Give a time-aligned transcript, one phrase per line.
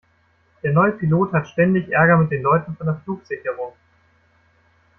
[0.63, 3.73] Der neue Pilot hat ständig Ärger mit den Leuten von der Flugsicherung.